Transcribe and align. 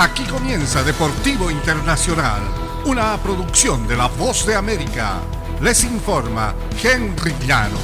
Aquí 0.00 0.22
comienza 0.26 0.84
Deportivo 0.84 1.50
Internacional, 1.50 2.40
una 2.84 3.16
producción 3.16 3.84
de 3.88 3.96
La 3.96 4.06
Voz 4.06 4.46
de 4.46 4.54
América. 4.54 5.14
Les 5.60 5.82
informa 5.82 6.54
Henry 6.80 7.34
Llanos. 7.44 7.80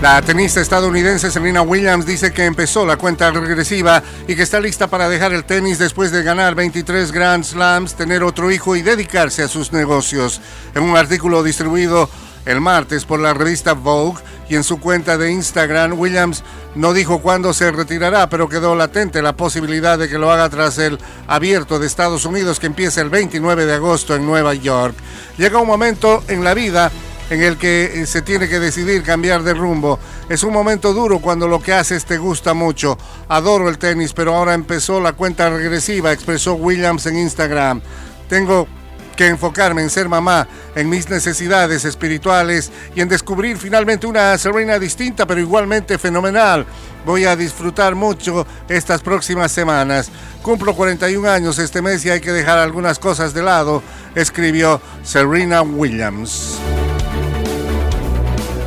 La 0.00 0.22
tenista 0.22 0.60
estadounidense 0.60 1.32
Serena 1.32 1.62
Williams 1.62 2.06
dice 2.06 2.32
que 2.32 2.44
empezó 2.44 2.86
la 2.86 2.96
cuenta 2.96 3.32
regresiva 3.32 4.04
y 4.28 4.36
que 4.36 4.44
está 4.44 4.60
lista 4.60 4.86
para 4.86 5.08
dejar 5.08 5.32
el 5.32 5.44
tenis 5.44 5.80
después 5.80 6.12
de 6.12 6.22
ganar 6.22 6.54
23 6.54 7.10
Grand 7.10 7.42
Slams, 7.42 7.96
tener 7.96 8.22
otro 8.22 8.52
hijo 8.52 8.76
y 8.76 8.82
dedicarse 8.82 9.42
a 9.42 9.48
sus 9.48 9.72
negocios. 9.72 10.40
En 10.76 10.84
un 10.84 10.96
artículo 10.96 11.42
distribuido 11.42 12.08
el 12.44 12.60
martes 12.60 13.04
por 13.04 13.18
la 13.18 13.34
revista 13.34 13.72
Vogue 13.72 14.22
y 14.48 14.56
en 14.56 14.64
su 14.64 14.78
cuenta 14.78 15.18
de 15.18 15.32
Instagram, 15.32 15.98
Williams 15.98 16.42
no 16.74 16.92
dijo 16.92 17.20
cuándo 17.20 17.52
se 17.52 17.70
retirará, 17.72 18.28
pero 18.28 18.48
quedó 18.48 18.74
latente 18.74 19.22
la 19.22 19.36
posibilidad 19.36 19.98
de 19.98 20.08
que 20.08 20.18
lo 20.18 20.30
haga 20.30 20.48
tras 20.48 20.78
el 20.78 20.98
abierto 21.26 21.78
de 21.78 21.86
Estados 21.86 22.24
Unidos 22.24 22.60
que 22.60 22.66
empieza 22.66 23.00
el 23.00 23.10
29 23.10 23.66
de 23.66 23.74
agosto 23.74 24.14
en 24.14 24.26
Nueva 24.26 24.54
York. 24.54 24.94
Llega 25.36 25.60
un 25.60 25.66
momento 25.66 26.22
en 26.28 26.44
la 26.44 26.54
vida 26.54 26.90
en 27.30 27.42
el 27.42 27.56
que 27.56 28.02
eh, 28.02 28.06
se 28.06 28.22
tiene 28.22 28.48
que 28.48 28.60
decidir 28.60 29.02
cambiar 29.02 29.42
de 29.42 29.54
rumbo. 29.54 29.98
Es 30.28 30.42
un 30.42 30.52
momento 30.52 30.92
duro 30.92 31.18
cuando 31.18 31.48
lo 31.48 31.60
que 31.60 31.72
haces 31.72 32.04
te 32.04 32.18
gusta 32.18 32.54
mucho. 32.54 32.96
Adoro 33.28 33.68
el 33.68 33.78
tenis, 33.78 34.12
pero 34.12 34.34
ahora 34.34 34.54
empezó 34.54 35.00
la 35.00 35.12
cuenta 35.12 35.50
regresiva, 35.50 36.12
expresó 36.12 36.54
Williams 36.54 37.06
en 37.06 37.18
Instagram. 37.18 37.80
Tengo 38.28 38.68
que 39.16 39.26
enfocarme 39.26 39.82
en 39.82 39.90
ser 39.90 40.08
mamá, 40.08 40.46
en 40.74 40.88
mis 40.88 41.08
necesidades 41.08 41.84
espirituales 41.84 42.70
y 42.94 43.00
en 43.00 43.08
descubrir 43.08 43.56
finalmente 43.56 44.06
una 44.06 44.36
Serena 44.38 44.78
distinta 44.78 45.26
pero 45.26 45.40
igualmente 45.40 45.98
fenomenal. 45.98 46.66
Voy 47.04 47.24
a 47.24 47.34
disfrutar 47.34 47.94
mucho 47.94 48.46
estas 48.68 49.00
próximas 49.00 49.50
semanas. 49.50 50.10
Cumplo 50.42 50.74
41 50.74 51.28
años 51.28 51.58
este 51.58 51.82
mes 51.82 52.04
y 52.04 52.10
hay 52.10 52.20
que 52.20 52.32
dejar 52.32 52.58
algunas 52.58 52.98
cosas 52.98 53.32
de 53.32 53.42
lado, 53.42 53.82
escribió 54.14 54.80
Serena 55.02 55.62
Williams. 55.62 56.58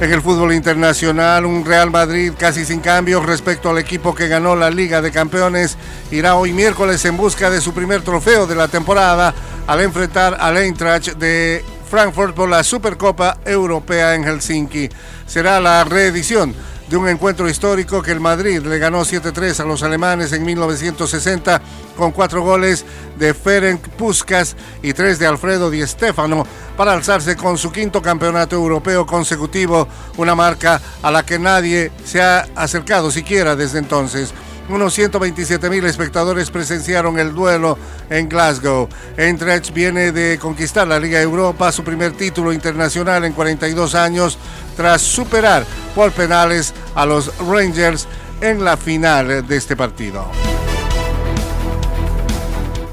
En 0.01 0.13
el 0.13 0.21
fútbol 0.21 0.53
internacional, 0.53 1.45
un 1.45 1.65
Real 1.65 1.91
Madrid 1.91 2.31
casi 2.37 2.63
sin 2.63 2.79
cambios 2.79 3.25
respecto 3.25 3.69
al 3.69 3.79
equipo 3.79 4.15
que 4.15 4.29
ganó 4.29 4.55
la 4.55 4.69
Liga 4.69 5.01
de 5.01 5.11
Campeones 5.11 5.75
irá 6.09 6.35
hoy 6.35 6.53
miércoles 6.53 7.03
en 7.03 7.17
busca 7.17 7.49
de 7.49 7.59
su 7.59 7.73
primer 7.73 8.01
trofeo 8.01 8.47
de 8.47 8.55
la 8.55 8.69
temporada 8.69 9.33
al 9.69 9.81
enfrentar 9.81 10.35
al 10.39 10.57
Eintracht 10.57 11.09
de 11.17 11.63
Frankfurt 11.87 12.33
por 12.33 12.49
la 12.49 12.63
Supercopa 12.63 13.37
Europea 13.45 14.15
en 14.15 14.23
Helsinki. 14.23 14.89
Será 15.27 15.59
la 15.59 15.83
reedición 15.83 16.55
de 16.89 16.97
un 16.97 17.07
encuentro 17.07 17.47
histórico 17.47 18.01
que 18.01 18.11
el 18.11 18.19
Madrid 18.19 18.61
le 18.61 18.79
ganó 18.79 19.01
7-3 19.01 19.59
a 19.59 19.65
los 19.65 19.83
alemanes 19.83 20.33
en 20.33 20.43
1960 20.43 21.61
con 21.95 22.11
cuatro 22.11 22.41
goles 22.41 22.83
de 23.19 23.35
Ferenc 23.35 23.87
Puskas 23.89 24.55
y 24.81 24.93
tres 24.93 25.19
de 25.19 25.27
Alfredo 25.27 25.69
Di 25.69 25.85
Stefano 25.85 26.47
para 26.75 26.93
alzarse 26.93 27.35
con 27.35 27.59
su 27.59 27.71
quinto 27.71 28.01
campeonato 28.01 28.55
europeo 28.55 29.05
consecutivo, 29.05 29.87
una 30.17 30.33
marca 30.33 30.81
a 31.03 31.11
la 31.11 31.23
que 31.23 31.37
nadie 31.37 31.91
se 32.03 32.23
ha 32.23 32.47
acercado 32.55 33.11
siquiera 33.11 33.55
desde 33.55 33.77
entonces. 33.77 34.33
Unos 34.69 34.93
127 34.93 35.67
mil 35.67 35.83
espectadores 35.85 36.51
presenciaron 36.51 37.17
el 37.17 37.33
duelo 37.33 37.75
en 38.11 38.29
Glasgow. 38.29 38.87
Eintracht 39.17 39.73
viene 39.73 40.11
de 40.11 40.37
conquistar 40.37 40.87
la 40.87 40.99
Liga 40.99 41.19
Europa, 41.19 41.71
su 41.71 41.83
primer 41.83 42.11
título 42.11 42.53
internacional 42.53 43.25
en 43.25 43.33
42 43.33 43.95
años, 43.95 44.37
tras 44.77 45.01
superar 45.01 45.65
por 45.95 46.11
penales 46.11 46.75
a 46.93 47.07
los 47.07 47.35
Rangers 47.39 48.07
en 48.41 48.63
la 48.63 48.77
final 48.77 49.47
de 49.47 49.57
este 49.57 49.75
partido. 49.75 50.29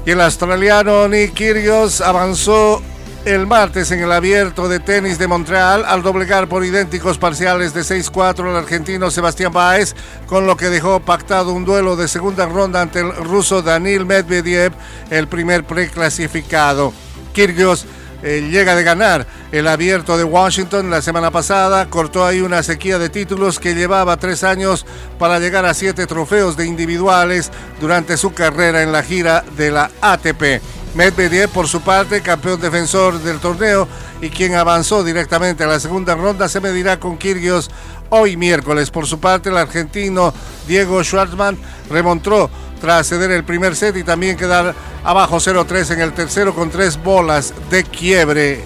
Y 0.03 0.11
el 0.11 0.21
australiano 0.21 1.07
Nick 1.07 1.35
Kyrgios 1.35 2.01
avanzó 2.01 2.81
el 3.27 3.45
martes 3.45 3.91
en 3.91 3.99
el 3.99 4.13
abierto 4.13 4.69
de 4.69 4.79
tenis 4.79 5.19
de 5.19 5.27
Montreal 5.27 5.83
al 5.85 6.01
doblegar 6.01 6.47
por 6.47 6.63
idénticos 6.63 7.17
parciales 7.17 7.73
de 7.73 7.81
6-4 7.81 8.49
al 8.49 8.55
argentino 8.55 9.11
Sebastián 9.11 9.51
Báez, 9.51 9.95
con 10.27 10.47
lo 10.47 10.55
que 10.55 10.69
dejó 10.69 11.01
pactado 11.01 11.51
un 11.51 11.65
duelo 11.65 11.97
de 11.97 12.07
segunda 12.07 12.45
ronda 12.45 12.81
ante 12.81 13.01
el 13.01 13.13
ruso 13.13 13.61
Danil 13.61 14.05
Medvedev, 14.05 14.71
el 15.09 15.27
primer 15.27 15.65
preclasificado. 15.65 16.93
Kyrgios 17.33 17.85
eh, 18.23 18.47
llega 18.49 18.75
de 18.75 18.83
ganar 18.83 19.27
el 19.51 19.67
abierto 19.67 20.17
de 20.17 20.23
Washington 20.23 20.89
la 20.89 21.01
semana 21.01 21.29
pasada, 21.29 21.89
cortó 21.89 22.25
ahí 22.25 22.39
una 22.39 22.63
sequía 22.63 22.97
de 22.97 23.09
títulos 23.09 23.59
que 23.59 23.75
llevaba 23.75 24.15
tres 24.15 24.45
años 24.45 24.85
para 25.19 25.39
llegar 25.39 25.65
a 25.65 25.73
siete 25.73 26.07
trofeos 26.07 26.55
de 26.55 26.65
individuales 26.65 27.51
durante 27.81 28.15
su 28.15 28.33
carrera 28.33 28.83
en 28.83 28.93
la 28.93 29.03
gira 29.03 29.43
de 29.57 29.71
la 29.71 29.91
ATP. 29.99 30.61
Medvedev, 30.97 31.49
por 31.49 31.67
su 31.67 31.81
parte, 31.81 32.21
campeón 32.21 32.59
defensor 32.59 33.19
del 33.19 33.37
torneo 33.39 33.87
y 34.19 34.31
quien 34.31 34.55
avanzó 34.55 35.03
directamente 35.03 35.63
a 35.63 35.67
la 35.67 35.79
segunda 35.79 36.15
ronda, 36.15 36.49
se 36.49 36.59
medirá 36.59 36.99
con 36.99 37.19
Kirgios 37.19 37.69
hoy 38.09 38.35
miércoles. 38.35 38.89
Por 38.89 39.05
su 39.05 39.19
parte, 39.19 39.49
el 39.49 39.57
argentino 39.57 40.33
Diego 40.67 41.03
Schwartzman 41.03 41.55
remontó 41.91 42.49
tras 42.81 43.07
ceder 43.07 43.29
el 43.29 43.43
primer 43.43 43.75
set 43.75 43.95
y 43.95 44.03
también 44.03 44.37
quedar 44.37 44.73
abajo 45.03 45.37
0-3 45.37 45.91
en 45.91 46.01
el 46.01 46.13
tercero 46.13 46.55
con 46.55 46.71
tres 46.71 46.97
bolas 47.01 47.53
de 47.69 47.83
quiebre. 47.83 48.63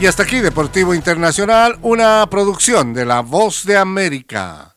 Y 0.00 0.06
hasta 0.06 0.22
aquí 0.22 0.40
Deportivo 0.40 0.94
Internacional, 0.94 1.78
una 1.82 2.26
producción 2.30 2.94
de 2.94 3.04
La 3.04 3.20
Voz 3.20 3.66
de 3.66 3.76
América. 3.76 4.75